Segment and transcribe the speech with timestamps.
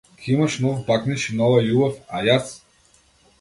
[0.21, 2.51] Ќе имаш нов бакнеж и нова љубов, а јас?